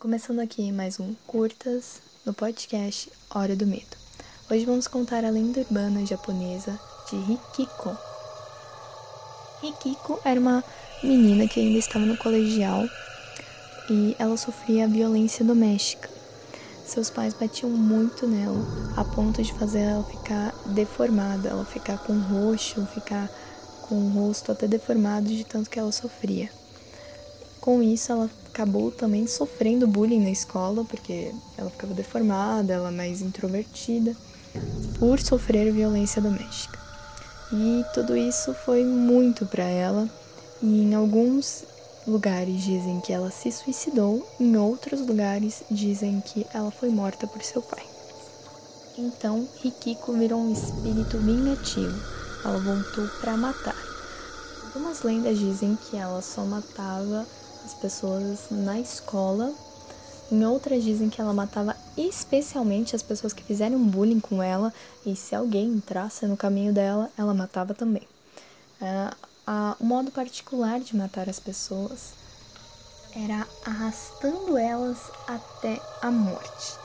Começando 0.00 0.40
aqui 0.40 0.72
mais 0.72 0.98
um 0.98 1.12
Curtas 1.26 2.00
no 2.24 2.32
podcast 2.32 3.12
Hora 3.34 3.54
do 3.54 3.66
Medo. 3.66 3.98
Hoje 4.50 4.64
vamos 4.64 4.88
contar 4.88 5.26
a 5.26 5.30
lenda 5.30 5.60
urbana 5.60 6.06
japonesa 6.06 6.80
de 7.10 7.16
Hikiko. 7.16 7.94
Hikiko 9.62 10.18
era 10.24 10.40
uma 10.40 10.64
menina 11.02 11.46
que 11.46 11.60
ainda 11.60 11.78
estava 11.78 12.06
no 12.06 12.16
colegial 12.16 12.82
e 13.90 14.16
ela 14.18 14.38
sofria 14.38 14.88
violência 14.88 15.44
doméstica. 15.44 16.08
Seus 16.86 17.10
pais 17.10 17.34
batiam 17.34 17.70
muito 17.70 18.26
nela, 18.26 18.64
a 18.96 19.04
ponto 19.04 19.42
de 19.42 19.52
fazer 19.52 19.80
ela 19.80 20.04
ficar 20.04 20.54
deformada, 20.68 21.50
ela 21.50 21.66
ficar 21.66 21.98
com 21.98 22.18
roxo, 22.18 22.86
ficar 22.86 23.28
com 23.82 23.96
o 23.96 24.08
rosto 24.08 24.50
até 24.50 24.66
deformado 24.66 25.26
de 25.26 25.44
tanto 25.44 25.68
que 25.68 25.78
ela 25.78 25.92
sofria. 25.92 26.48
Com 27.60 27.82
isso, 27.82 28.10
ela 28.10 28.30
acabou 28.60 28.90
também 28.90 29.26
sofrendo 29.26 29.86
bullying 29.86 30.20
na 30.20 30.30
escola, 30.30 30.84
porque 30.84 31.32
ela 31.56 31.70
ficava 31.70 31.94
deformada, 31.94 32.74
ela 32.74 32.88
é 32.88 32.92
mais 32.92 33.22
introvertida, 33.22 34.14
por 34.98 35.18
sofrer 35.18 35.72
violência 35.72 36.20
doméstica. 36.20 36.78
E 37.50 37.82
tudo 37.94 38.14
isso 38.14 38.52
foi 38.52 38.84
muito 38.84 39.46
para 39.46 39.64
ela, 39.64 40.06
e 40.62 40.82
em 40.82 40.94
alguns 40.94 41.64
lugares 42.06 42.62
dizem 42.62 43.00
que 43.00 43.14
ela 43.14 43.30
se 43.30 43.50
suicidou, 43.50 44.28
em 44.38 44.54
outros 44.58 45.00
lugares 45.00 45.62
dizem 45.70 46.20
que 46.20 46.46
ela 46.52 46.70
foi 46.70 46.90
morta 46.90 47.26
por 47.26 47.42
seu 47.42 47.62
pai. 47.62 47.84
Então, 48.98 49.48
Rikiko 49.62 50.12
virou 50.12 50.38
um 50.38 50.52
espírito 50.52 51.16
vingativo. 51.16 51.98
Ela 52.44 52.58
voltou 52.58 53.08
para 53.20 53.36
matar. 53.36 53.76
Algumas 54.66 55.02
lendas 55.02 55.38
dizem 55.38 55.78
que 55.88 55.96
ela 55.96 56.20
só 56.20 56.44
matava 56.44 57.26
as 57.64 57.74
pessoas 57.74 58.46
na 58.50 58.78
escola. 58.78 59.52
Em 60.30 60.44
outras 60.44 60.84
dizem 60.84 61.10
que 61.10 61.20
ela 61.20 61.32
matava 61.32 61.76
especialmente 61.96 62.94
as 62.94 63.02
pessoas 63.02 63.32
que 63.32 63.42
fizeram 63.42 63.78
bullying 63.78 64.20
com 64.20 64.42
ela 64.42 64.72
e 65.04 65.16
se 65.16 65.34
alguém 65.34 65.66
entrasse 65.66 66.26
no 66.26 66.36
caminho 66.36 66.72
dela, 66.72 67.10
ela 67.18 67.34
matava 67.34 67.74
também. 67.74 68.06
É, 68.80 69.10
a, 69.46 69.76
o 69.80 69.84
modo 69.84 70.10
particular 70.12 70.78
de 70.80 70.96
matar 70.96 71.28
as 71.28 71.40
pessoas 71.40 72.12
era 73.14 73.46
arrastando 73.64 74.56
elas 74.56 74.98
até 75.26 75.80
a 76.00 76.10
morte. 76.10 76.78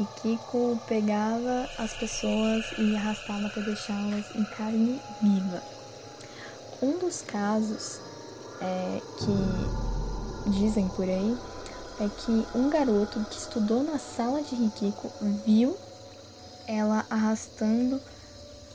E 0.00 0.04
Kiko 0.20 0.80
pegava 0.88 1.68
as 1.78 1.92
pessoas 1.92 2.64
e 2.78 2.96
arrastava 2.96 3.46
até 3.46 3.60
deixá-las 3.60 4.34
em 4.34 4.44
carne 4.44 5.00
viva. 5.22 5.62
Um 6.82 6.98
dos 6.98 7.20
casos 7.22 8.00
é, 8.60 9.00
que 9.18 9.89
dizem 10.46 10.88
por 10.88 11.04
aí, 11.04 11.36
é 12.00 12.08
que 12.08 12.46
um 12.54 12.70
garoto 12.70 13.20
que 13.30 13.38
estudou 13.38 13.82
na 13.82 13.98
sala 13.98 14.42
de 14.42 14.54
Rikiko 14.54 15.10
viu 15.44 15.76
ela 16.66 17.04
arrastando 17.10 18.00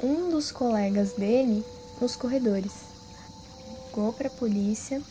um 0.04 0.30
dos 0.30 0.52
colegas 0.52 1.14
dele 1.14 1.66
nos 2.00 2.16
corredores. 2.16 2.74
Ligou 3.88 4.12
para 4.12 4.28
a 4.28 4.32
polícia, 4.32 5.02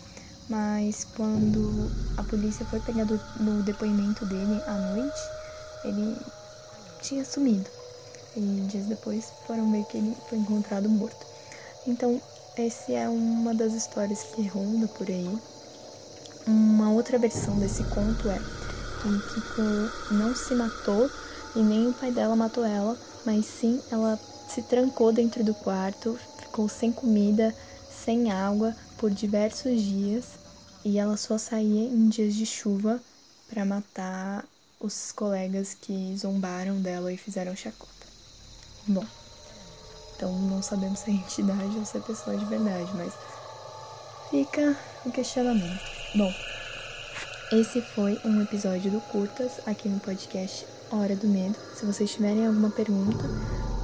mas 0.49 1.05
quando 1.17 1.91
a 2.19 2.23
polícia 2.23 2.67
foi 2.67 2.79
pegar 2.81 3.05
do, 3.05 3.19
no 3.41 3.63
depoimento 3.63 4.27
dele 4.27 4.63
à 4.67 4.75
noite, 4.75 5.21
ele 5.85 6.17
tinha 7.01 7.25
sumido. 7.25 7.69
E 8.37 8.67
dias 8.69 8.87
depois 8.87 9.33
foram 9.47 9.71
ver 9.73 9.85
que 9.87 9.97
ele 9.97 10.15
foi 10.29 10.39
encontrado 10.39 10.89
morto. 10.89 11.27
Então, 11.87 12.21
essa 12.57 12.93
é 12.93 13.09
uma 13.09 13.55
das 13.55 13.73
histórias 13.73 14.23
que 14.35 14.47
ronda 14.47 14.87
por 14.89 15.09
aí. 15.09 15.39
Uma 16.47 16.91
outra 16.91 17.19
versão 17.19 17.59
desse 17.59 17.83
conto 17.85 18.29
é 18.29 18.39
que 18.39 19.35
Kiko 19.35 20.15
não 20.15 20.35
se 20.35 20.55
matou 20.55 21.11
e 21.57 21.61
nem 21.61 21.89
o 21.89 21.93
pai 21.95 22.11
dela 22.11 22.37
matou 22.37 22.65
ela, 22.65 22.99
mas 23.25 23.47
sim 23.47 23.81
ela 23.91 24.19
se 24.49 24.61
trancou 24.63 25.13
dentro 25.13 25.43
do 25.43 25.55
quarto, 25.55 26.19
ficou 26.39 26.69
sem 26.69 26.93
comida, 26.93 27.55
sem 27.91 28.31
água 28.31 28.77
por 28.99 29.11
diversos 29.11 29.81
dias 29.81 30.25
e 30.85 30.99
ela 30.99 31.17
só 31.17 31.39
saía 31.39 31.89
em 31.89 32.09
dias 32.09 32.35
de 32.35 32.45
chuva 32.45 33.01
para 33.49 33.65
matar 33.65 34.45
os 34.79 35.13
colegas 35.13 35.73
que 35.73 36.15
zombaram 36.19 36.79
dela 36.81 37.11
e 37.11 37.17
fizeram 37.17 37.57
chacota. 37.57 37.93
Bom, 38.87 39.05
então 40.15 40.31
não 40.31 40.63
sabemos 40.63 41.01
se 41.01 41.11
é 41.11 41.15
entidade 41.15 41.79
ou 41.79 41.87
se 41.87 41.97
é 41.97 42.01
pessoa 42.01 42.37
de 42.37 42.45
verdade, 42.45 42.91
mas 42.95 43.15
fica 44.31 44.77
o 45.07 45.11
questionamento. 45.11 46.04
Bom, 46.17 46.33
esse 47.51 47.81
foi 47.81 48.21
um 48.25 48.41
episódio 48.41 48.89
do 48.89 49.01
Curtas 49.01 49.61
aqui 49.67 49.89
no 49.89 49.99
podcast 49.99 50.65
Hora 50.89 51.17
do 51.17 51.27
Medo. 51.27 51.57
Se 51.75 51.85
vocês 51.85 52.13
tiverem 52.13 52.47
alguma 52.47 52.71
pergunta 52.71 53.25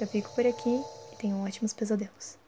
Eu 0.00 0.06
fico 0.06 0.30
por 0.34 0.46
aqui 0.46 0.82
e 1.12 1.16
tenham 1.16 1.44
ótimos 1.44 1.74
pesadelos. 1.74 2.38